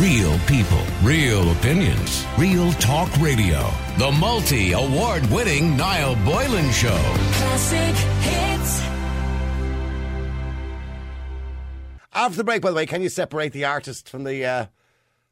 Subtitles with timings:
[0.00, 3.66] Real people, real opinions, real talk radio.
[3.96, 6.98] The multi award winning Niall Boylan Show.
[7.32, 8.80] Classic hits.
[12.12, 14.66] After the break, by the way, can you separate the artist from the uh,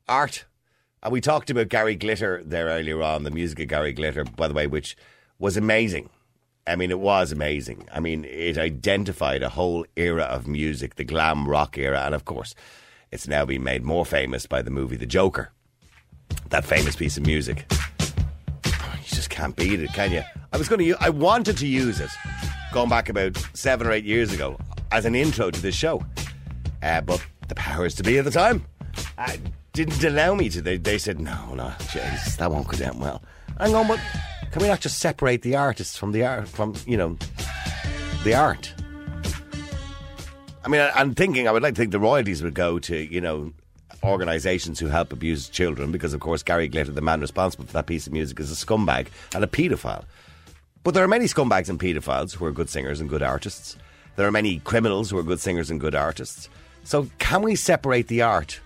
[0.09, 0.47] art?
[1.03, 4.49] And we talked about Gary Glitter there earlier on, the music of Gary Glitter, by
[4.49, 4.97] the way, which
[5.39, 6.09] was amazing.
[6.67, 7.87] I mean, it was amazing.
[7.93, 12.25] I mean, it identified a whole era of music, the glam rock era, and of
[12.25, 12.55] course,
[13.15, 15.53] it's now been made more famous by the movie The Joker.
[16.49, 17.65] That famous piece of music.
[18.65, 18.73] You
[19.05, 20.23] just can't beat it, can you?
[20.53, 20.97] I was going to.
[21.01, 22.11] I wanted to use it,
[22.73, 24.59] going back about seven or eight years ago,
[24.91, 26.05] as an intro to this show,
[26.83, 28.65] uh, but the powers to be at the time
[29.17, 29.37] uh,
[29.73, 30.61] didn't allow me to.
[30.61, 33.23] They, they said no, no, jeez, that won't go down well.
[33.59, 34.01] I'm going, but
[34.51, 37.17] can we not just separate the artists from the art, from you know,
[38.25, 38.75] the art?
[40.65, 41.47] I mean, I, I'm thinking.
[41.47, 43.53] I would like to think the royalties would go to you know
[44.03, 47.87] organisations who help abuse children, because of course Gary Glitter, the man responsible for that
[47.87, 50.05] piece of music, is a scumbag and a paedophile.
[50.83, 53.77] But there are many scumbags and paedophiles who are good singers and good artists.
[54.17, 56.49] There are many criminals who are good singers and good artists.
[56.85, 58.61] So, can we separate the art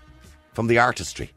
[0.52, 1.30] from the artistry?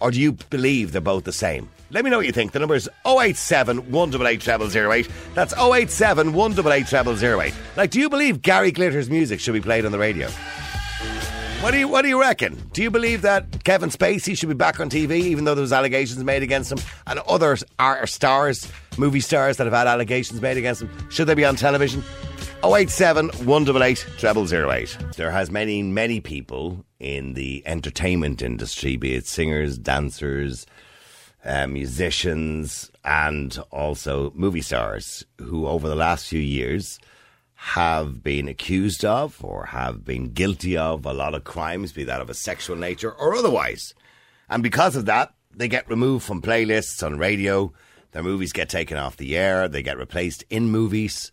[0.00, 1.68] Or do you believe they're both the same?
[1.90, 2.52] Let me know what you think.
[2.52, 5.08] The number is 087 188 0008.
[5.34, 7.54] That's 087 188 0008.
[7.76, 10.28] Like, do you believe Gary Glitter's music should be played on the radio?
[11.60, 12.54] What do you What do you reckon?
[12.72, 15.72] Do you believe that Kevin Spacey should be back on TV, even though there was
[15.72, 20.56] allegations made against him, and other are stars, movie stars that have had allegations made
[20.56, 20.90] against them?
[21.10, 22.04] Should they be on television?
[22.64, 24.98] 087 188 0008.
[25.16, 30.66] There has many, many people in the entertainment industry, be it singers, dancers,
[31.44, 36.98] uh, musicians, and also movie stars, who over the last few years
[37.54, 42.20] have been accused of or have been guilty of a lot of crimes, be that
[42.20, 43.94] of a sexual nature or otherwise.
[44.48, 47.72] And because of that, they get removed from playlists on radio.
[48.10, 49.68] Their movies get taken off the air.
[49.68, 51.30] They get replaced in movies.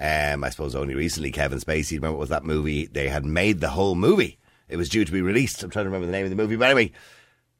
[0.00, 2.86] Um, I suppose only recently, Kevin Spacey, remember what was that movie?
[2.86, 4.38] They had made the whole movie.
[4.68, 5.62] It was due to be released.
[5.62, 6.56] I'm trying to remember the name of the movie.
[6.56, 6.92] But anyway,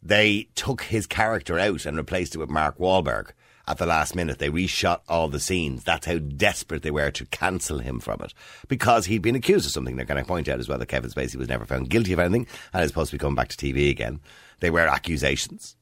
[0.02, 3.32] they took his character out and replaced it with Mark Wahlberg
[3.68, 4.38] at the last minute.
[4.38, 5.84] They reshot all the scenes.
[5.84, 8.32] That's how desperate they were to cancel him from it
[8.68, 9.96] because he'd been accused of something.
[9.96, 12.20] They're going to point out as well that Kevin Spacey was never found guilty of
[12.20, 14.20] anything and is supposed to be coming back to TV again.
[14.60, 15.76] They were accusations.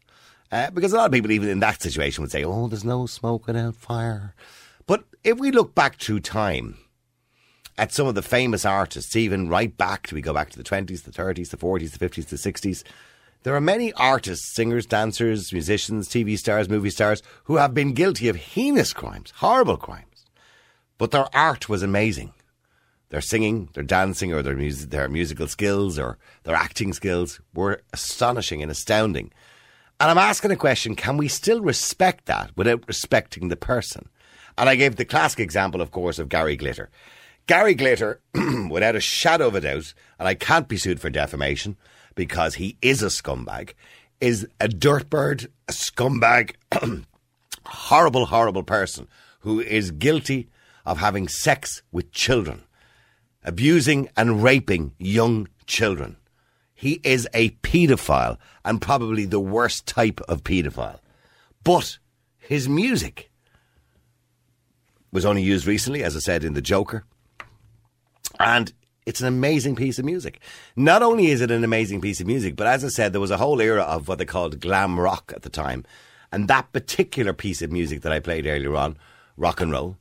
[0.51, 3.07] Uh, because a lot of people, even in that situation, would say, oh, there's no
[3.07, 4.35] smoke without fire.
[4.89, 6.79] But if we look back through time
[7.77, 11.03] at some of the famous artists, even right back we go back to the 20s,
[11.03, 12.83] the 30s, the 40s, the 50s, the 60s,
[13.43, 18.31] there are many artists, singers, dancers, musicians, TV stars, movie stars who have been guilty
[18.31, 20.25] of heinous crimes, horrible crimes.
[20.97, 22.33] But their art was amazing.
[23.11, 28.63] Their singing, their dancing, or their, their musical skills, or their acting skills were astonishing
[28.63, 29.33] and astounding.
[30.01, 34.09] And I'm asking a question can we still respect that without respecting the person?
[34.59, 36.91] And I gave the classic example, of course, of Gary Glitter.
[37.47, 38.21] Gary Glitter,
[38.69, 41.77] without a shadow of a doubt, and I can't be sued for defamation
[42.17, 43.75] because he is a scumbag,
[44.21, 46.57] is a dirtbird, a scumbag,
[47.65, 49.07] horrible, horrible person
[49.41, 50.49] who is guilty
[50.85, 52.65] of having sex with children,
[53.45, 56.17] abusing and raping young children.
[56.75, 60.99] He is a paedophile and probably the worst type of paedophile.
[61.63, 61.99] But
[62.39, 63.28] his music
[65.13, 67.05] was only used recently, as I said, in The Joker.
[68.39, 68.73] And
[69.07, 70.41] it's an amazing piece of music.
[70.77, 73.31] Not only is it an amazing piece of music, but as I said, there was
[73.31, 75.85] a whole era of what they called glam rock at the time.
[76.31, 78.99] And that particular piece of music that I played earlier on,
[79.37, 79.97] rock and roll,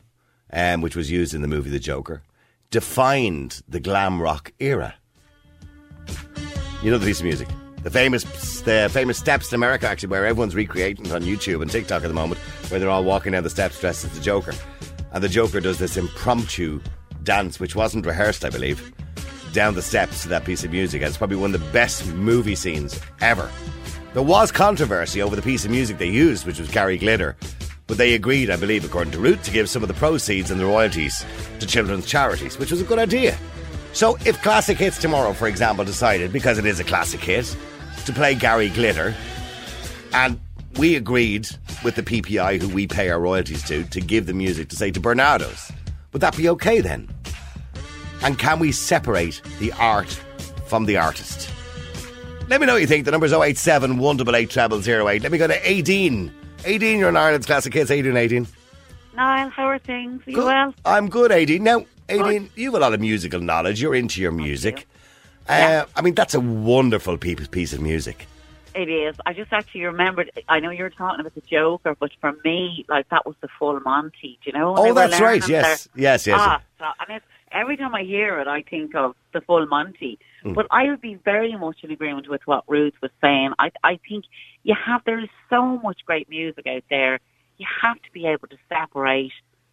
[0.52, 2.22] um, which was used in the movie The Joker,
[2.70, 4.96] defined the glam rock era.
[6.84, 7.48] You know the piece of music?
[7.84, 8.24] The famous,
[8.62, 12.14] the famous steps in America, actually, where everyone's recreating on YouTube and TikTok at the
[12.14, 14.54] moment, where they're all walking down the steps dressed as the Joker.
[15.18, 16.80] And the Joker does this impromptu
[17.24, 18.94] dance, which wasn't rehearsed, I believe,
[19.52, 21.02] down the steps to that piece of music.
[21.02, 23.50] And it's probably one of the best movie scenes ever.
[24.14, 27.36] There was controversy over the piece of music they used, which was Gary Glitter,
[27.88, 30.60] but they agreed, I believe, according to Ruth, to give some of the proceeds and
[30.60, 31.26] the royalties
[31.62, 33.36] to children's charities, which was a good idea.
[33.94, 37.58] So if Classic Hits Tomorrow, for example, decided, because it is a classic hit,
[38.06, 39.16] to play Gary Glitter,
[40.14, 40.40] and
[40.78, 41.50] we agreed
[41.84, 44.92] with the PPI, who we pay our royalties to, to give the music to say
[44.92, 45.72] to Barnardo's,
[46.14, 47.08] would that be okay then?
[48.24, 50.10] And can we separate the art
[50.68, 51.50] from the artist?
[52.48, 53.06] Let me know what you think.
[53.06, 55.22] The number's 087 188 0008.
[55.22, 56.34] Let me go to 18.
[56.66, 57.92] 18, you're in Ireland's Classic Hits.
[57.92, 58.48] 18, 18.
[59.16, 60.26] Niall, how are things?
[60.26, 60.46] Are you Good.
[60.46, 60.74] well?
[60.86, 61.62] I'm good, 18.
[61.64, 63.82] Now, 18, you have a lot of musical knowledge.
[63.82, 64.88] You're into your music.
[65.48, 68.28] Uh, I mean, that's a wonderful piece of music.
[68.78, 69.16] It is.
[69.26, 70.30] I just actually remembered.
[70.48, 73.48] I know you were talking about the Joker, but for me, like that was the
[73.58, 74.38] full Monty.
[74.44, 74.76] Do you know?
[74.78, 75.48] Oh, that's right.
[75.50, 76.38] Yes, their- yes, yes.
[76.40, 80.20] Ah, so, and it's, every time I hear it, I think of the full Monty.
[80.44, 80.54] Hmm.
[80.54, 83.54] But I would be very much in agreement with what Ruth was saying.
[83.58, 84.26] I, I think
[84.62, 87.20] you have there is so much great music out there.
[87.58, 89.32] You have to be able to separate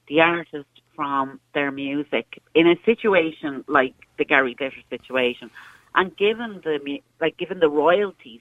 [0.08, 0.66] the artist
[0.96, 5.50] from their music in a situation like the Gary Glitter situation,
[5.94, 8.40] and given the like given the royalties.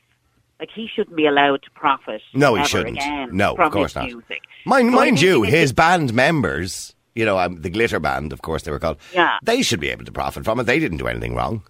[0.60, 2.22] Like he shouldn't be allowed to profit.
[2.34, 2.98] No, he shouldn't.
[2.98, 4.06] Again No, of course not.
[4.06, 4.42] Music.
[4.66, 8.64] Mind, So mind you, his band members, you know, um, the Glitter Band, of course
[8.64, 8.98] they were called.
[9.14, 9.38] Yeah.
[9.44, 10.64] They should be able to profit from it.
[10.64, 11.64] They didn't do anything wrong.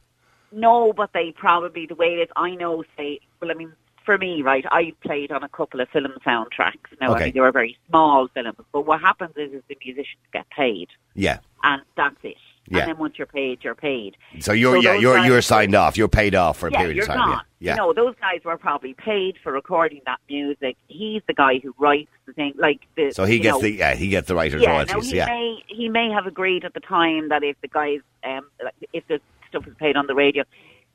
[0.52, 2.30] No, but they probably the way it is.
[2.36, 2.84] I know.
[2.96, 3.74] Say, well, I mean,
[4.06, 4.66] for me, right?
[4.70, 6.92] I played on a couple of film soundtracks.
[7.02, 7.22] Now, Okay.
[7.22, 10.46] I mean, they were very small films, but what happens is, is the musicians get
[10.56, 11.40] paid, Yeah.
[11.64, 12.38] and that's it.
[12.70, 12.80] Yeah.
[12.80, 14.16] And then once you're paid, you're paid.
[14.40, 15.98] So you're So yeah you're you're signed off.
[15.98, 17.30] You're paid off for a yeah, period you're of time.
[17.30, 17.46] not.
[17.60, 17.72] Yeah.
[17.74, 20.78] You know, those guys were probably paid for recording that music.
[20.88, 23.12] He's the guy who writes the thing, like the.
[23.12, 25.10] So he gets know, the yeah he gets the writer's yeah, royalties.
[25.12, 25.26] he yeah.
[25.26, 29.06] may he may have agreed at the time that if the guys um like, if
[29.08, 29.20] the
[29.50, 30.44] stuff is played on the radio,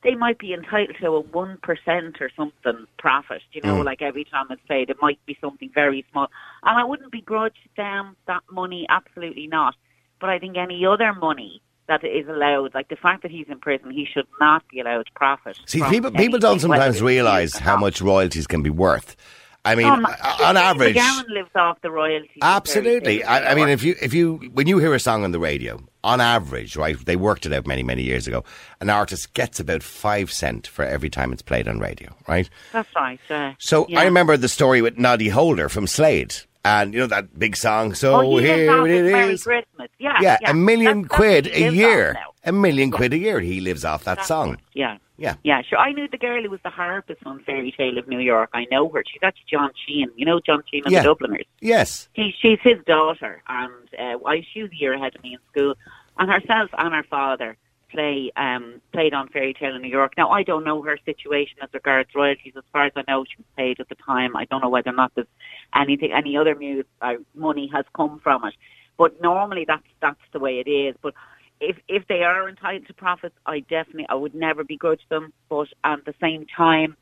[0.03, 3.43] they might be entitled to a one percent or something profit.
[3.53, 3.85] You know, Mm.
[3.85, 6.29] like every time it's played, it might be something very small,
[6.63, 8.87] and I wouldn't begrudge them that money.
[8.89, 9.75] Absolutely not.
[10.21, 13.59] But I think any other money that is allowed, like the fact that he's in
[13.59, 15.59] prison, he should not be allowed to profit.
[15.67, 19.17] See, people people don't sometimes realise how much royalties can be worth.
[19.65, 22.39] I mean, uh, on average, MacGowan lives off the royalties.
[22.41, 23.25] absolutely.
[23.25, 25.81] I, I mean, if you if you when you hear a song on the radio,
[26.05, 26.97] on average, right?
[27.05, 28.45] They worked it out many many years ago.
[28.81, 32.49] An artist gets about five cent for every time it's played on radio, right?
[32.73, 33.21] that's right.
[33.29, 34.01] Uh, So yeah.
[34.01, 36.35] I remember the story with Noddy Holder from Slade,
[36.69, 37.95] and you know that big song.
[37.95, 39.13] So Oh, he here it is.
[39.13, 39.39] Merry.
[39.39, 39.89] Christmas.
[39.99, 40.51] Yeah, Yeah, yeah.
[40.51, 42.17] a million That's- that's quid what he a year.
[42.45, 42.97] A million Yeah.
[42.97, 43.41] quid a year.
[43.41, 44.51] He lives off that That's song.
[44.51, 44.61] right.
[44.75, 44.97] Yeah.
[45.21, 45.35] Yeah.
[45.43, 45.79] Yeah, sure.
[45.79, 48.51] I knew the girl who was the harpist on Fairy Tale of New York.
[48.55, 49.03] I know her.
[49.11, 50.07] She's actually John Sheahan.
[50.17, 51.03] You know John Sheahan and Yeah.
[51.03, 51.47] the Dubliners.
[51.61, 52.09] Yes.
[52.13, 55.41] He, she's his daughter, and uh, I, she was a year ahead of me in
[55.51, 55.75] school.
[56.21, 57.57] And herself and her father
[57.91, 60.13] play um, played on Fairy Tale in New York.
[60.17, 62.55] Now, I don't know her situation as regards royalties.
[62.57, 64.37] As far as I know, she was paid at the time.
[64.37, 65.27] I don't know whether or not there's
[65.75, 68.55] anything, any other mu- uh, money has come from it.
[68.97, 70.97] But normally, that's that's the way it is.
[71.03, 71.15] But
[71.61, 75.33] if if they are entitled to profits, I definitely I would never begrudge them.
[75.49, 76.97] But at the same time,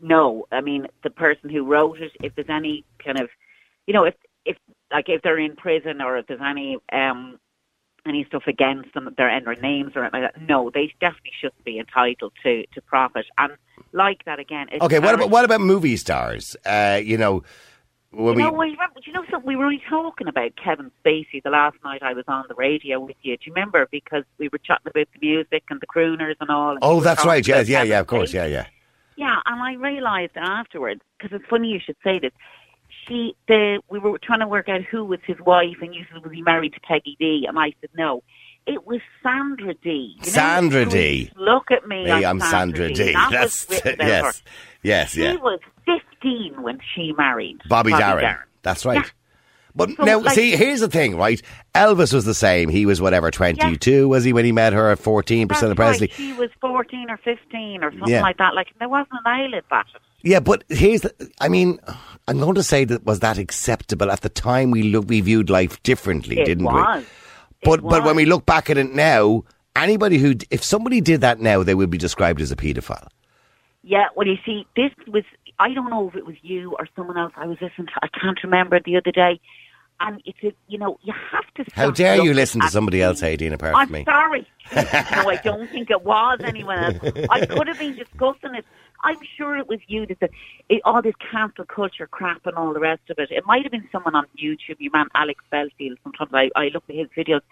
[0.00, 0.46] no.
[0.52, 3.28] I mean, the person who wrote it, if there's any kind of,
[3.86, 4.56] you know, if if
[4.92, 7.38] like if they're in prison or if there's any um
[8.06, 11.32] any stuff against them, their and their names or anything like that, no, they definitely
[11.40, 13.26] shouldn't be entitled to to profit.
[13.38, 13.52] And
[13.92, 14.98] like that again, it's Okay.
[14.98, 16.56] What about what about movie stars?
[16.64, 17.42] Uh, you know,
[18.10, 19.46] when you we know, well, you remember, do you know something?
[19.46, 23.00] We were only talking about Kevin Spacey the last night I was on the radio
[23.00, 23.36] with you.
[23.36, 23.88] Do you remember?
[23.90, 26.70] Because we were chatting about the music and the crooners and all.
[26.70, 27.46] and oh, that's right.
[27.46, 28.00] Yeah, yeah, yeah.
[28.00, 28.32] Of course.
[28.32, 28.66] Yeah, yeah.
[29.16, 32.32] Yeah, and I realised afterwards because it's funny you should say this.
[33.06, 36.22] She, the we were trying to work out who was his wife, and you said
[36.22, 38.22] was he married to Peggy D, and I said no.
[38.66, 40.16] It was Sandra Dee.
[40.20, 41.30] You know, Sandra Dee.
[41.36, 42.10] Look at me.
[42.10, 43.12] I'm Sandra Dee.
[43.12, 44.42] That was That's about yes, her.
[44.82, 45.34] yes, She yeah.
[45.34, 48.36] was 15 when she married Bobby, Darin.
[48.62, 49.04] That's right.
[49.04, 49.10] Yeah.
[49.76, 51.42] But So, now, like- see, here's the thing, right?
[51.74, 52.68] Elvis was the same.
[52.68, 56.06] He was whatever, 22, was he, when he met her at 14% That's of Presley?
[56.06, 56.16] Right.
[56.16, 58.22] She was 14 or 15 or something Yeah.
[58.22, 58.54] like that.
[58.54, 60.00] Like there wasn't an eyelid batted.
[60.22, 61.80] Yeah, but here's the, I mean,
[62.28, 65.50] I'm going to say that was that acceptable at the time we look, we viewed
[65.50, 67.02] life differently, It didn't was.
[67.02, 67.06] we?
[67.64, 69.42] But but when we look back at it now,
[69.74, 73.08] anybody who if somebody did that now, they would be described as a paedophile.
[73.82, 75.24] Yeah, well, you see, this was,
[75.58, 78.08] I don't know if it was you or someone else I was listening to, I
[78.08, 79.40] can't remember the other day.
[80.00, 83.20] And it's, a, you know, you have to How dare you listen to somebody else.
[83.22, 84.04] Aideen, apart me I'm from me?
[84.04, 84.48] sorry.
[84.74, 86.96] no, I don't think it was anyone else.
[87.30, 88.64] I could have been discussing it.
[89.04, 90.30] I'm sure it was you that the,
[90.68, 93.30] it, all this cancel culture crap and all the rest of it.
[93.30, 95.98] It might have been someone on YouTube, your man Alex Belfield.
[96.02, 97.42] Sometimes I, I look at his videos.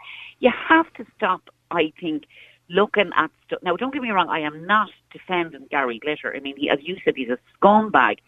[0.41, 2.25] You have to stop, I think,
[2.69, 3.61] looking at stuff.
[3.63, 6.35] Now, don't get me wrong, I am not defending Gary Glitter.
[6.35, 8.19] I mean, he, as you said, he's a scumbag.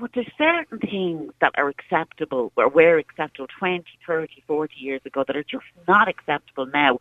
[0.00, 5.24] But there's certain things that are acceptable, or were acceptable 20, 30, 40 years ago
[5.26, 6.98] that are just not acceptable now.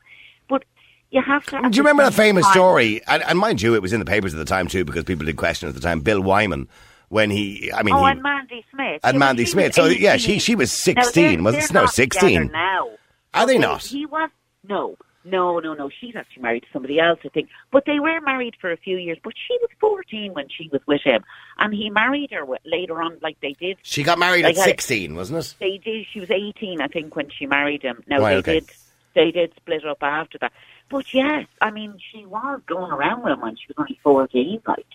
[0.50, 0.66] But
[1.12, 1.62] you have to.
[1.70, 3.02] Do you remember that famous story?
[3.08, 5.26] And, and mind you, it was in the papers at the time too, because people
[5.26, 6.02] did question it at the time.
[6.02, 6.68] Bill Wyman,
[7.08, 9.00] when he, I mean, Oh, he, and Mandy Smith.
[9.04, 9.74] and Yeah, Mandy Smith.
[9.74, 12.52] So yeah, she she was Now, sixteen, they're- wasn't they're no sixteen?
[12.52, 12.90] now.
[13.34, 13.84] Are they not?
[13.86, 14.30] He was
[14.68, 14.98] no,
[15.30, 15.90] no, no, no.
[15.90, 17.50] She's actually married to somebody else, I think.
[17.72, 19.18] But they were married for a few years.
[19.24, 21.24] But she was fourteen when she was with him,
[21.58, 23.18] and he married her later on.
[23.22, 25.56] Like they did, She got married Like at I- sixteen, wasn't it?
[25.60, 26.06] they did.
[26.12, 28.04] She was eighteen, I think, when she married him.
[28.08, 28.60] Now Right, they okay.
[28.62, 28.70] did.
[29.16, 30.54] They did split up after that.
[30.90, 34.62] But yes, I mean, she was going around with him when she was only fourteen.
[34.68, 34.86] Like,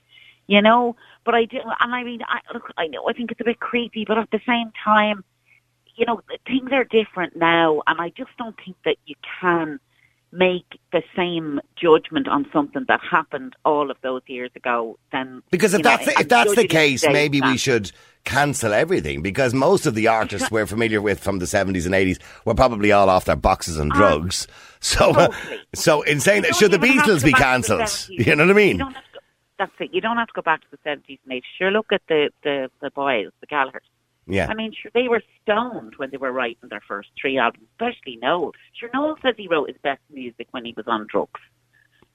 [0.47, 0.97] you know.
[1.25, 3.59] But I do, and I mean, I, look, I know, I think it's a bit
[3.61, 5.25] creepy, but at the same time,
[5.97, 9.81] you know, things are different now, and I just don't think that you can
[10.35, 14.99] make the same judgment on something that happened all of those years ago.
[15.13, 17.93] Then Because if you know, that's the, if that's the case, maybe we should
[18.25, 22.19] cancel everything because most of the artists we're familiar with from the 70s and 80s
[22.45, 24.47] were probably all off their boxes and drugs.
[24.85, 25.29] So, uh.
[25.29, 25.61] Totally.
[25.75, 28.09] so in saying that, should the even have to Beatles be back to the cancelled?
[28.27, 28.73] You know what I mean?
[28.73, 29.21] You don't have to go,
[29.59, 29.95] that's it.
[29.95, 31.49] You don't have to go back to the seventies and eighties.
[31.57, 33.81] Sure, look at the the the boys, the Gallaghers.
[34.27, 34.47] Yeah.
[34.49, 38.17] I mean, sure, they were stoned when they were writing their first three albums, especially
[38.23, 38.53] Noel.
[38.79, 41.41] Sure, Noel says he wrote his best music when he was on drugs.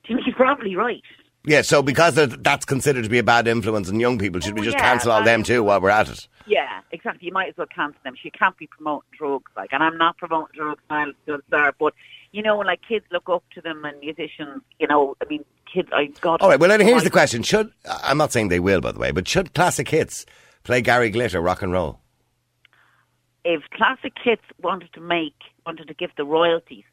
[0.05, 1.03] Do you he's probably right.
[1.45, 4.61] Yeah, so because that's considered to be a bad influence on young people, should we
[4.61, 6.27] Oh, just yeah, cancel all them too while we're at it?
[6.45, 7.27] Yeah, exactly.
[7.27, 8.15] You might as well cancel them.
[8.21, 11.93] She can't be promoting drugs, like, and I'm not promoting drugs, Niall, still there, but
[12.31, 14.61] you know, like kids look up to them and musicians.
[14.79, 15.89] You know, I mean, kids.
[15.93, 16.41] I got.
[16.41, 17.41] All right, well, then here's the question.
[17.43, 17.71] Should,
[18.03, 20.25] I'm not saying they will, by the way, but should classic hits
[20.69, 21.99] play Gary Glitter rock and roll?
[23.43, 25.35] if classic hits wanted to make
[25.65, 26.83] wanted to give the royalties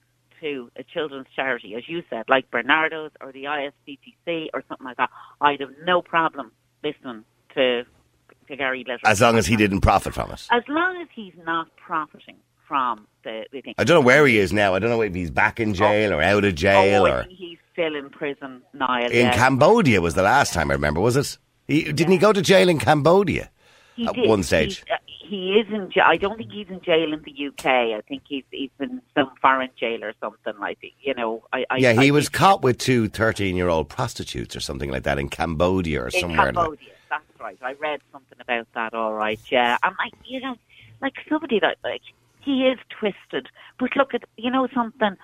[0.41, 4.99] to a children's charity, as you said, like Barnardo's or the ISPCC or something like
[4.99, 6.53] that, I'd have no problem
[6.85, 7.85] listening to
[8.49, 9.01] to Gary Glitter.
[9.05, 10.47] As long as he didn't profit from it.
[10.51, 12.37] as long as he's not profiting
[12.69, 13.75] from the, the thing.
[13.79, 14.75] I don't know where he is now.
[14.75, 17.59] I don't know if he's back in jail or out of jail oh, or he's
[17.73, 19.11] still in prison, Niall.
[19.11, 19.35] in yeah.
[19.35, 21.39] Cambodia was the last time I remember, was it?
[21.67, 23.51] He, didn't he go to jail in Cambodia?
[23.97, 24.29] He at did.
[24.29, 24.79] one stage.
[24.79, 26.05] He's, uh, he is in jail.
[26.07, 27.67] I don't think he's in jail in the UK.
[27.67, 30.91] I think he's he's in some foreign jail or something like that.
[31.01, 34.55] You know, I, I Yeah, he I was caught with two 13 year old prostitutes
[34.55, 36.53] or something like that in Cambodia or in somewhere.
[36.53, 36.91] Cambodia.
[37.09, 37.59] That's right.
[37.63, 38.95] I read something about that.
[38.95, 39.79] All right, yeah.
[39.83, 40.57] I'm like you know,
[41.01, 42.03] like somebody that like
[42.41, 43.49] he is twisted.
[43.79, 45.17] But look at you know something.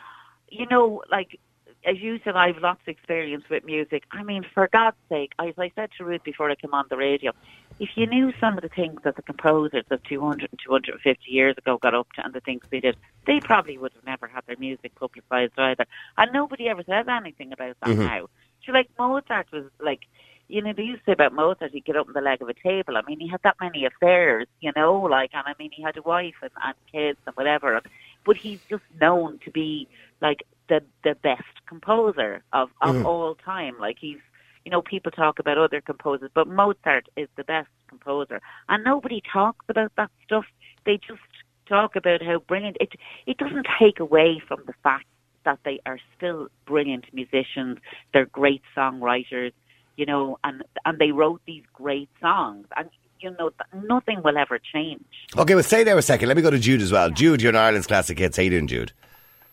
[0.48, 1.38] You know, like
[1.84, 4.04] as you said, I've lots of experience with music.
[4.12, 6.96] I mean, for God's sake, as I said to Ruth before I came on the
[6.96, 7.32] radio,
[7.80, 11.56] if you knew some of the things that the composers of 200 and 250 years
[11.58, 12.96] ago got up to and the things they did,
[13.26, 15.86] they probably would have never had their music publicised either.
[16.16, 18.02] And nobody ever says anything about that mm-hmm.
[18.02, 18.28] now.
[18.64, 20.02] So, like, Mozart was like,
[20.48, 22.48] you know, they used to say about Mozart, he'd get up on the leg of
[22.48, 22.96] a table.
[22.96, 25.96] I mean, he had that many affairs, you know, like, and I mean, he had
[25.96, 27.80] a wife and, and kids and whatever.
[28.24, 29.88] But he's just known to be
[30.20, 33.06] like the the best composer of of mm-hmm.
[33.06, 33.74] all time.
[33.78, 34.22] Like he's,
[34.64, 39.22] you know, people talk about other composers, but Mozart is the best composer, and nobody
[39.30, 40.46] talks about that stuff.
[40.86, 41.20] They just
[41.68, 42.92] talk about how brilliant it.
[43.26, 45.04] It doesn't take away from the fact
[45.44, 47.78] that they are still brilliant musicians.
[48.14, 49.52] They're great songwriters,
[49.96, 52.88] you know, and and they wrote these great songs, and
[53.20, 53.50] you know,
[53.84, 55.04] nothing will ever change.
[55.36, 56.28] Okay, well, stay there a second.
[56.28, 57.10] Let me go to Jude as well.
[57.10, 58.38] Jude, you're in Ireland's classic hits.
[58.38, 58.92] How you doing, Jude?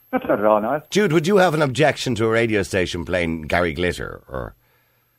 [0.11, 0.81] That's not at all, Niall.
[0.89, 4.23] Jude, would you have an objection to a radio station playing Gary Glitter?
[4.27, 4.55] Or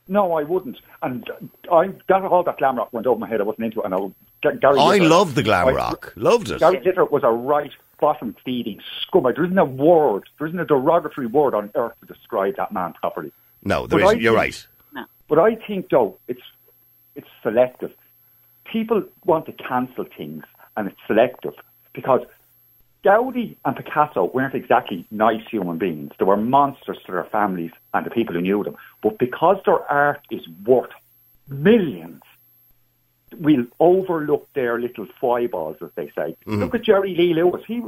[0.07, 0.77] No, I wouldn't.
[1.01, 1.29] And
[1.71, 3.39] I that all that glam rock went over my head.
[3.41, 3.85] I wasn't into it.
[3.85, 3.99] And I,
[4.41, 6.13] Gary I Glitter- love the glam I- rock.
[6.15, 6.59] Loved it.
[6.59, 9.35] Gary Glitter was a right bottom feeding scumbag.
[9.35, 12.93] There isn't a word, there isn't a derogatory word on earth to describe that man
[12.93, 13.31] properly.
[13.63, 14.21] No, there But I isn't.
[14.21, 15.07] You're think- right.
[15.29, 16.41] But I think though it's
[17.15, 17.91] it's selective.
[18.65, 20.43] People want to cancel things,
[20.75, 21.53] and it's selective
[21.93, 22.21] because
[23.03, 26.11] Gaudi and Picasso weren't exactly nice human beings.
[26.19, 28.75] They were monsters to their families and the people who knew them.
[29.01, 30.91] But because their art is worth
[31.47, 32.21] millions,
[33.39, 36.35] we'll overlook their little foibles, as they say.
[36.45, 36.59] Mm-hmm.
[36.59, 37.63] Look at Jerry Lee Lewis.
[37.65, 37.81] He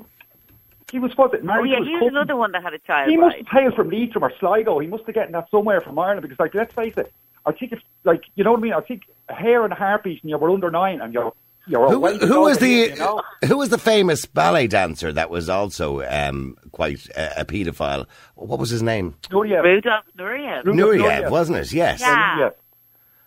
[0.91, 2.15] he was was it Oh married yeah, to his here's cousin.
[2.15, 3.09] another one that had a child.
[3.09, 3.47] He must bride.
[3.47, 4.79] have hailed from Leitrim or Sligo.
[4.79, 7.11] He must have gotten that somewhere from Ireland because, like, let's face it.
[7.45, 8.73] I think if, like, you know what I mean.
[8.73, 11.33] I think a hair and a heartbeat, and you were under nine, and you're
[11.67, 13.21] you're Who, away who was the him, you know?
[13.47, 18.05] who was the famous ballet dancer that was also um, quite a, a paedophile?
[18.35, 19.15] What was his name?
[19.29, 19.63] Nureyev.
[19.63, 20.65] Rudolph Nureyev.
[20.65, 21.29] Ru- Nureyev, Nureyev.
[21.31, 21.71] wasn't it?
[21.71, 22.01] Yes.
[22.01, 22.39] Yeah.
[22.39, 22.49] Yeah.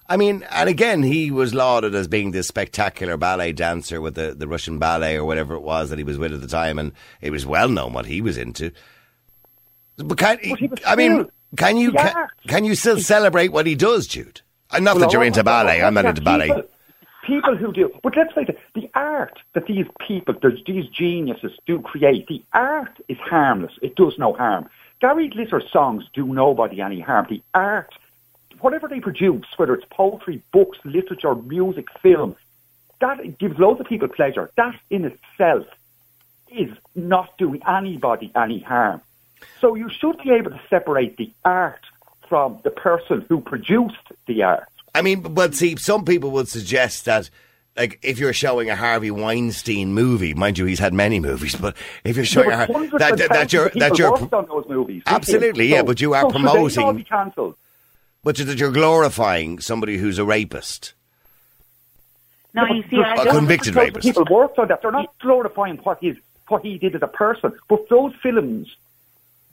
[0.08, 4.34] I mean, and again, he was lauded as being this spectacular ballet dancer with the,
[4.38, 6.92] the Russian ballet or whatever it was that he was with at the time, and
[7.20, 8.70] it was well known what he was into.
[9.96, 11.26] But can, But he I mean,
[11.56, 14.42] can you the can, can you still celebrate what he does, Jude?
[14.70, 15.80] And not that you're into ballet.
[15.80, 16.50] I- I'm not into ballet.
[17.26, 21.80] People, who do, but let's face it, the art that these people, these geniuses do
[21.80, 23.72] create, the art is harmless.
[23.82, 24.68] It does no harm.
[25.00, 27.26] Gary Glitter's songs do nobody any harm.
[27.28, 27.92] The art,
[28.60, 32.36] whatever they produce, whether it's poetry, books, literature, music, film,
[33.00, 34.50] that gives loads of people pleasure.
[34.56, 35.66] That in itself
[36.48, 39.00] is not doing anybody any harm.
[39.60, 41.84] So you should be able to separate the art
[42.28, 44.68] from the person who produced the art.
[44.96, 47.28] I mean, but see, some people would suggest that,
[47.76, 51.76] like, if you're showing a Harvey Weinstein movie, mind you, he's had many movies, but
[52.04, 54.32] if you're showing a, were Har- hundreds that, that, that you're people that you're worked
[54.32, 55.02] on those movies.
[55.06, 57.56] Absolutely, yeah, but you are so should they all promoting- be cancelled?
[58.24, 60.94] But that you're glorifying somebody who's a rapist.
[62.54, 64.04] No, Yeah, you see, there's I A don't, convicted rapist.
[64.06, 64.82] People worked on that.
[64.82, 66.14] They're not glorifying what he
[66.48, 68.74] what he did as a person, but those films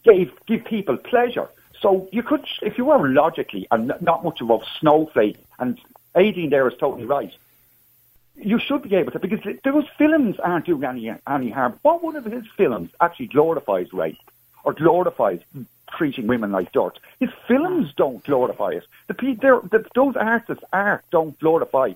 [0.05, 1.49] gave give people pleasure.
[1.83, 5.77] So you could, if you were logically and not much of a snowflake, and
[6.15, 7.33] Adrian there is totally right.
[8.35, 11.77] You should be able to because th- those films aren't doing any any harm.
[11.81, 14.17] What one of his films actually glorifies rape
[14.63, 15.41] or glorifies
[15.95, 16.97] treating women like dirt?
[17.19, 18.85] His films don't glorify it.
[19.07, 21.93] The, the those artists' art don't glorify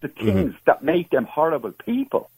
[0.00, 0.26] the mm-hmm.
[0.26, 2.30] things that make them horrible people.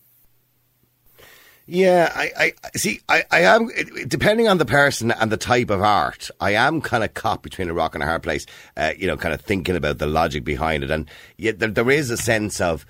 [1.70, 3.00] Yeah, I, I see.
[3.10, 3.68] I, I am
[4.06, 6.30] depending on the person and the type of art.
[6.40, 8.46] I am kind of caught between a rock and a hard place.
[8.74, 11.90] Uh, you know, kind of thinking about the logic behind it, and yet there, there
[11.90, 12.86] is a sense of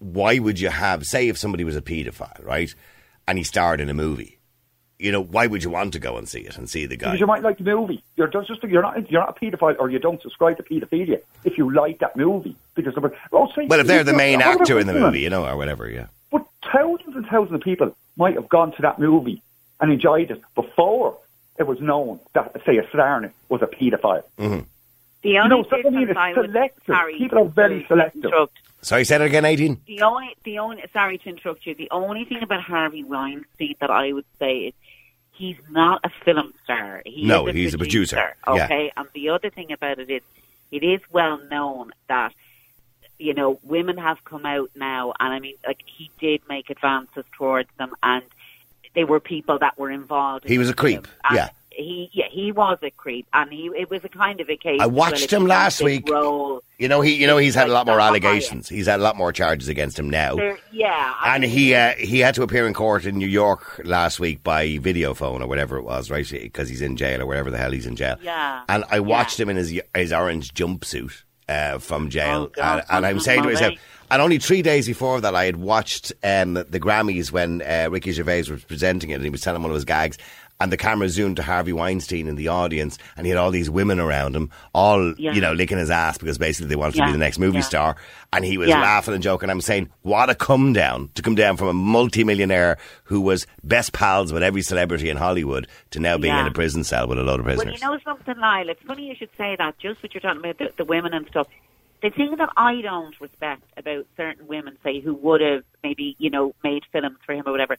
[0.00, 2.74] why would you have, say, if somebody was a paedophile, right,
[3.28, 4.38] and he starred in a movie.
[4.98, 7.08] You know, why would you want to go and see it and see the guy?
[7.08, 8.02] Because you might like the movie.
[8.16, 11.56] You're just, you're not you're not a paedophile or you don't subscribe to paedophilia if
[11.58, 12.56] you like that movie.
[12.74, 15.46] Because of, oh, say, well, if they're the main actor in the movie, you know,
[15.46, 16.06] or whatever, yeah.
[16.38, 19.42] But thousands and thousands of people might have gone to that movie
[19.80, 21.16] and enjoyed it before
[21.58, 24.22] it was known that, say, a star in it was a paedophile.
[24.38, 24.60] Mm-hmm.
[25.22, 26.82] the only know, so I mean, difference it's I would, selective.
[26.86, 28.24] sorry, People are very selective.
[28.24, 28.58] interrupt.
[28.82, 29.80] Sorry, say that again, eighteen.
[29.86, 31.74] The only, the only, sorry to interrupt you.
[31.74, 34.74] The only thing about Harvey Weinstein that I would say is
[35.32, 37.02] he's not a film star.
[37.04, 38.16] He No, a he's a producer.
[38.16, 38.36] producer.
[38.58, 38.64] Yeah.
[38.66, 40.22] Okay, and the other thing about it is,
[40.70, 42.32] it is well known that
[43.18, 47.24] you know women have come out now, and I mean, like he did make advances
[47.36, 48.22] towards them, and
[48.94, 50.44] they were people that were involved.
[50.44, 51.50] in He was a creep, yeah.
[51.70, 54.80] He, yeah, he was a creep, and he it was a kind of a case.
[54.80, 56.08] I watched well, him last week.
[56.08, 58.66] Role, You know, he, you know, he's had a lot more allegations.
[58.66, 60.36] He's had a lot more charges against him now.
[60.36, 63.26] there- yeah, I And mean, he uh, he had to appear in court in New
[63.28, 66.26] York last week by video phone or whatever it was, right?
[66.26, 68.16] Because he's in jail or whatever the hell he's in jail.
[68.22, 68.62] Yeah.
[68.70, 69.42] And I watched Yeah.
[69.42, 73.48] him in his his orange jumpsuit uh, from jail, Oh, and, and I'm saying to
[73.50, 73.74] myself,
[74.10, 78.12] and only three days before that, I had watched um, the Grammys when uh, Ricky
[78.12, 80.16] Gervais was presenting it, and he was telling one of his gags.
[80.58, 83.68] And the camera zoomed to Harvey Weinstein in the audience, and he had all these
[83.68, 85.32] women around him, all Yeah.
[85.32, 87.62] you know, licking his ass because basically they wanted to be the next movie Yeah.
[87.62, 87.96] star.
[88.32, 88.80] And he was Yeah.
[88.80, 89.50] laughing and joking.
[89.50, 93.92] I'm saying, what a come down to come down from a multimillionaire who was best
[93.92, 96.40] pals with every celebrity in Hollywood to now being Yeah.
[96.42, 97.78] in a prison cell with a load of prisoners.
[97.82, 98.68] Well, you know something, Lyle?
[98.70, 99.78] It's funny you should say that.
[99.78, 101.48] Just what you're talking about, the, the women and stuff.
[102.02, 106.30] The thing that I don't respect about certain women, say, who would have maybe, you
[106.30, 107.76] know, made films for him or whatever,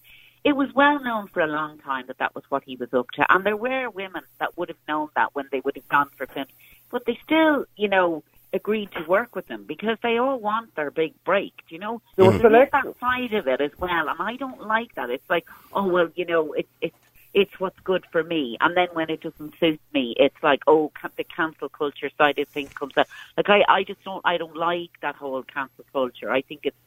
[0.47, 3.11] it was well known for a long time that that was what he was up
[3.11, 3.25] to.
[3.29, 6.25] And there were women that would have known that when they would have gone for
[6.25, 6.51] films.
[6.89, 10.89] But they still, you know, agreed to work with them because they all want their
[10.89, 12.01] big break, do you know?
[12.15, 12.41] They were So mm.
[12.43, 15.09] there is that side of it as well, and I don't like that.
[15.09, 16.95] It's like, oh well, you know, it's it's
[17.33, 20.93] it's what's good for me, and then when it doesn't suit me, it's like, oh,
[20.95, 23.09] ca- the cancel culture side of things comes out.
[23.35, 26.31] Like I, I just don't, I don't like that whole cancel culture.
[26.31, 26.77] I think it's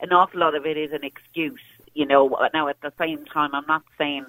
[0.00, 1.60] an awful lot of it is an excuse,
[1.96, 2.36] you know.
[2.54, 4.26] Now at the same time, I'm not saying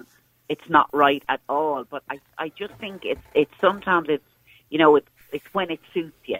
[0.48, 4.24] it's not right at all, but I, I just think it's it's sometimes it's,
[4.70, 6.38] you know, it's it's when it suits you.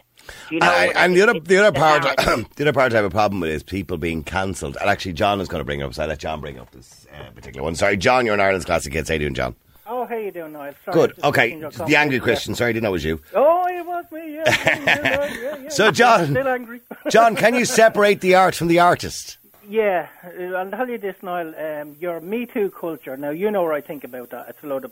[0.49, 0.67] Do you know?
[0.67, 2.49] I- and the It's- other it's the other part narrative.
[2.55, 4.77] the other part I have a problem with is people being cancelled.
[4.81, 5.93] And actually, John is going to bring it up.
[5.93, 7.75] So I let John bring up this uh, particular one.
[7.75, 9.09] Sorry, John, you're an Ireland's classic hits.
[9.09, 9.55] How you doing, John?
[9.91, 10.73] Oh, how you doing, Niall?
[10.85, 11.13] Sorry, Good.
[11.23, 11.95] Okay, the comment.
[11.95, 12.21] angry Yeah.
[12.23, 12.53] Christian.
[12.53, 13.19] Sorry, I didn't know it was you.
[13.33, 14.35] Oh, it was me.
[14.35, 15.89] Yeah, yeah, yeah, yeah, So.
[15.89, 16.81] John- still angry.
[17.09, 19.38] John, can you separate the art from the artist?
[19.69, 21.53] Yeah, uh, I'll tell you this, Niall.
[21.55, 23.15] Um, your Me Too culture.
[23.17, 24.49] Now you know what I think about that.
[24.49, 24.91] It's a load of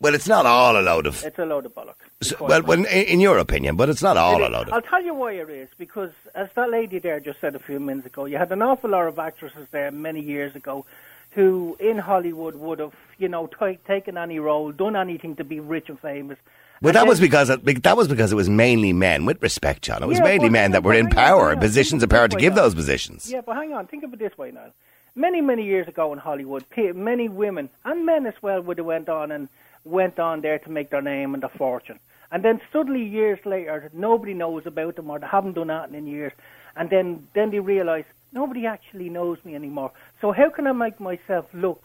[0.00, 1.22] Well, it's not all a load of.
[1.24, 1.94] it's a load of bollocks.
[2.22, 4.72] So- well, when, in in your opinion, but it's not all It a load of.
[4.74, 7.78] I'll tell you why it is because, as that lady there just said a few
[7.80, 10.84] minutes ago, you had an awful lot of actresses there many years ago
[11.32, 15.60] who, in Hollywood, would have, you know, t- taken any role, done anything to be
[15.60, 16.38] rich and famous.
[16.82, 19.26] Well, that was because it, that was because it was mainly men.
[19.26, 21.60] With respect, John, it was Yeah, mainly but- men that were in power, on.
[21.60, 23.30] positions of power to give like those positions.
[23.30, 23.86] Yeah, but hang on.
[23.86, 24.72] Think of it this way now.
[25.14, 26.64] Many, many years ago in Hollywood,
[26.94, 29.48] many women and men as well would have went on and
[29.84, 31.98] went on there to make their name and their fortune.
[32.32, 36.06] And then suddenly, years later, nobody knows about them or they haven't done that in
[36.06, 36.32] years.
[36.76, 39.90] And then, then they realise nobody actually knows me anymore.
[40.20, 41.84] So how can I make myself look,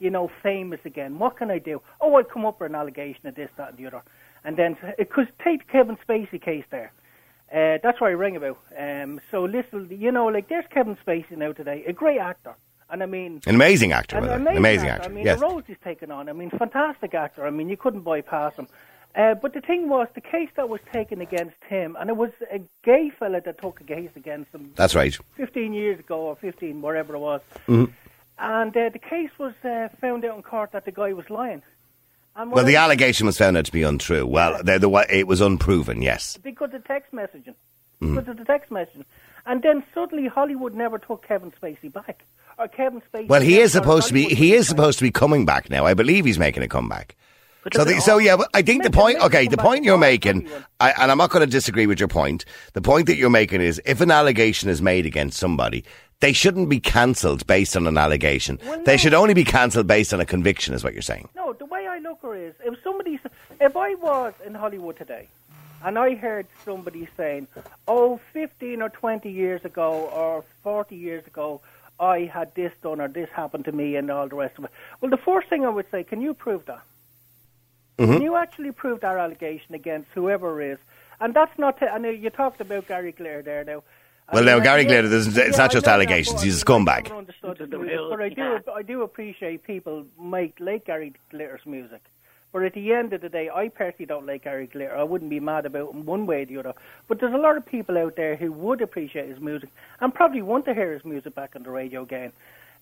[0.00, 1.18] you know, famous again?
[1.20, 1.80] What can I do?
[2.00, 4.02] Oh, I'll come up with an allegation of this, that, and the other.
[4.44, 6.92] And then, because take Kevin Spacey case there.
[7.52, 8.58] Uh, that's what I rang about.
[8.76, 12.54] Um, so listen, you know, like there's Kevin Spacey now today, a great actor,
[12.90, 14.40] and I mean, An amazing actor, an by the way.
[14.40, 15.02] amazing, amazing actor.
[15.02, 15.10] actor.
[15.12, 15.38] I mean, yes.
[15.38, 16.28] the roles he's taken on.
[16.28, 17.46] I mean, fantastic actor.
[17.46, 18.66] I mean, you couldn't bypass him.
[19.14, 22.30] Uh, but the thing was, the case that was taken against him, and it was
[22.52, 25.16] a gay fella that took a case against him That's right.
[25.36, 27.40] 15 years ago or 15, whatever it was.
[27.68, 27.92] Mm-hmm.
[28.38, 31.62] And uh, the case was uh, found out in court that the guy was lying.
[32.36, 34.26] Well, the allegation was found out to be untrue.
[34.26, 36.02] Well, the, the, it was unproven.
[36.02, 36.36] Yes.
[36.38, 37.54] because of the text messaging.
[38.02, 38.14] Mm.
[38.16, 39.04] Because of the text messaging.
[39.46, 42.24] And then suddenly Hollywood never took Kevin Spacey back.
[42.58, 43.28] Or Kevin Spacey.
[43.28, 44.24] Well, he is supposed to be.
[44.24, 45.86] He is supposed to be coming back now.
[45.86, 47.16] I believe he's making a comeback.
[47.64, 49.18] But So, the, so yeah, but I think the point.
[49.20, 50.48] Okay, the point you're making,
[50.80, 52.44] I, and I'm not going to disagree with your point.
[52.74, 55.84] The point that you're making is, if an allegation is made against somebody,
[56.20, 58.60] they shouldn't be cancelled based on an allegation.
[58.64, 61.28] Well, They should only be cancelled based on a conviction, is what you're saying.
[61.34, 61.53] No,
[62.24, 63.20] the way I look at it is, if somebody,
[63.60, 65.28] if I was in Hollywood today,
[65.84, 67.46] and I heard somebody saying,
[67.86, 71.60] "Oh, 15 or 20 years ago, or 40 years ago,
[72.00, 74.70] I had this done, or this happened to me, and all the rest of it,"
[75.00, 76.82] well, the first thing I would say, can you prove that?
[77.98, 78.12] Mm-hmm.
[78.12, 80.78] Can you actually prove that allegation against whoever it is?
[81.20, 81.78] And that's not.
[81.78, 83.82] To, I know you talked about Gary Glitter there now.
[84.28, 86.64] I Well, now, Gary Glitter, it's yeah, not I just know that, allegations, he's a
[86.72, 87.18] I mean, I scumbag.
[87.18, 88.58] understood To his the music, real- But I do.
[88.74, 92.00] I do appreciate people make like Gary Glitter's music.
[92.52, 94.96] But at the end of the day, I personally don't like Gary Glitter.
[94.96, 96.74] I wouldn't be mad about him one way or the other.
[97.08, 100.40] But there's a lot of people out there who would appreciate his music and probably
[100.40, 102.32] want to hear his music back on the radio again.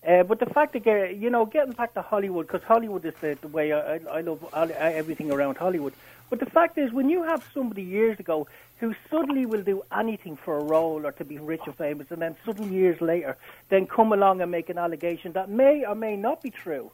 [0.05, 3.13] Uh, but the fact that, uh, you know, getting back to Hollywood, because Hollywood is
[3.21, 5.93] the, the way I, I, I love all, everything around Hollywood.
[6.29, 8.47] But the fact is, when you have somebody years ago
[8.79, 12.21] who suddenly will do anything for a role or to be rich or famous, and
[12.21, 13.37] then suddenly years later,
[13.69, 16.91] then come along and make an allegation that may or may not be true.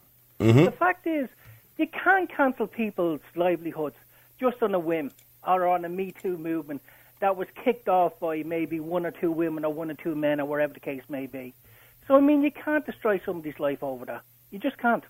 [0.65, 1.29] The fact is,
[1.77, 3.95] you can't cancel people's livelihoods
[4.39, 5.11] just on a whim
[5.47, 6.81] or on a Me Too movement
[7.21, 10.39] that was kicked off by maybe one or two women or one or two men
[10.39, 11.53] or wherever the case may be.
[12.09, 14.23] So, I mean, you can't destroy somebody's life over that.
[14.51, 15.03] You just can't.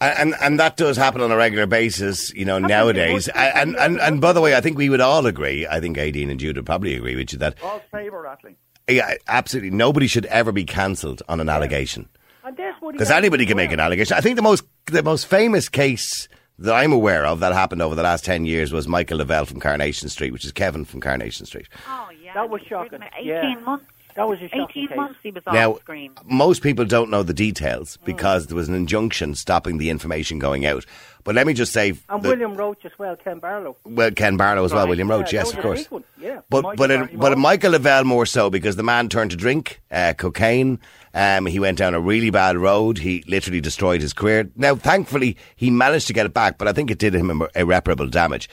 [0.00, 3.28] And, and and that does happen on a regular basis, you know, Happens nowadays.
[3.28, 5.66] And, and and and by the way, I think we would all agree.
[5.66, 8.56] I think Aideen and Jude would probably agree with you that All saber rattling.
[8.88, 12.08] yeah, absolutely nobody should ever be cancelled on an allegation
[12.44, 14.16] And that's what he because anybody can make an allegation.
[14.16, 16.28] I think the most the most famous case
[16.60, 19.44] that I'm aware of that happened over the last ten years was Michael Le Vell
[19.46, 21.68] from Coronation Street, which is Kevin from Coronation Street.
[21.88, 22.32] Oh, yeah.
[22.34, 23.00] That was shocking.
[23.00, 23.24] written it.
[23.26, 23.50] Yeah.
[23.50, 23.84] 18 months.
[24.16, 24.96] That was a shocking 18 case.
[24.96, 26.12] months he was on Now, screen.
[26.26, 28.04] most people don't know the details Mm.
[28.06, 30.84] because there was an injunction stopping the information going out.
[31.22, 33.76] But let me just say, And that- William Roache as well, Ken Barlow.
[33.84, 35.86] well, Ken Barlow as well, William Roache, Yeah, yes, of course.
[36.18, 36.40] Yeah.
[36.48, 39.30] But Michael but Barry it, but Michael Le Vell more so because the man turned
[39.32, 40.78] to drink, uh, cocaine.
[41.12, 42.98] Um, he went down a really bad road.
[42.98, 44.48] He literally destroyed his career.
[44.56, 48.06] Now, thankfully, he managed to get it back, but I think it did him irreparable
[48.06, 48.48] damage.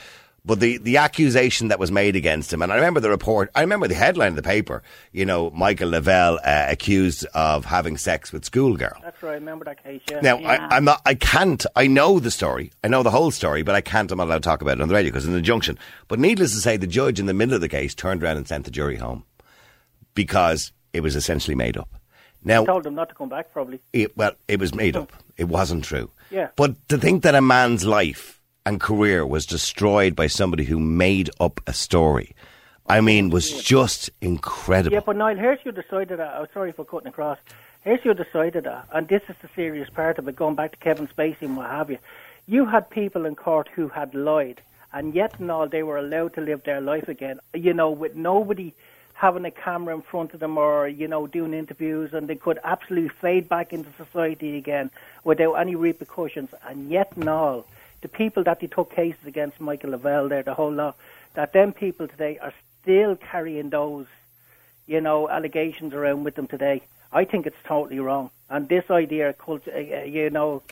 [0.48, 3.60] But the, the accusation that was made against him, and I remember the report, I
[3.62, 4.82] remember the headline of the paper,
[5.12, 8.98] you know, Michael Le Vell uh, accused of having sex with schoolgirl.
[9.04, 9.32] That's right.
[9.32, 10.22] I remember that case, yeah.
[10.22, 10.68] Now, Yeah.
[10.72, 13.76] I, I'm not, I can't, I know the story, I know the whole story, but
[13.76, 15.38] I can't, I'm not allowed to talk about it on the radio because it's an
[15.38, 15.78] injunction.
[16.08, 18.48] But needless to say, the judge in the middle of the case turned around and
[18.48, 19.26] sent the jury home
[20.14, 21.90] because it was essentially made up.
[22.44, 23.82] Now, told him not to come back, probably.
[23.92, 25.12] it, well, it was made up.
[25.38, 26.10] It wasn't true.
[26.32, 26.50] Yeah.
[26.56, 28.37] But to think that a man's life
[28.68, 32.36] and career was destroyed by somebody who made up a story,
[32.86, 34.94] I mean, was just incredible.
[34.94, 36.36] Yeah, but Niall, here's side of that.
[36.36, 37.38] I'm sorry for cutting across.
[37.86, 38.04] Here's
[38.34, 41.08] side of that, and this is the serious part of it, going back to Kevin
[41.08, 41.98] Spacey and what have you.
[42.46, 44.60] You had people in court who had lied,
[44.92, 48.18] and yet and all they were allowed to live their life again, you know, with
[48.18, 48.74] nobody
[49.14, 52.60] having a camera in front of them or, you know, doing interviews, and they could
[52.66, 54.92] absolutely fade back into society again
[55.24, 57.66] without any repercussions, and yet and all,
[58.02, 60.98] the people that they took cases against Michael Le Vell there, the whole lot,
[61.34, 64.06] that them people today are still carrying those
[64.88, 66.82] you know, allegations around with them today.
[67.12, 68.32] I think it's totally wrong.
[68.50, 70.64] And this idea of culture, uh, uh, you know,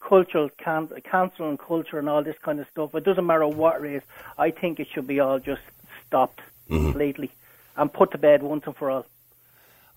[0.00, 3.82] cultural can- cancel and culture and all this kind of stuff, it doesn't matter what
[3.82, 4.02] it is.
[4.38, 5.62] I think it should be all just
[6.06, 7.30] stopped completely
[7.76, 9.06] and put to bed once and for all.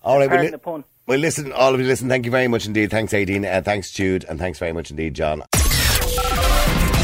[0.02, 0.84] All right, well, li- the pun.
[1.06, 2.90] well, listen, all of you, listen, thank you very much indeed.
[2.90, 5.42] Thanks, Aideen, uh, thanks, Jude, and thanks very much indeed, John.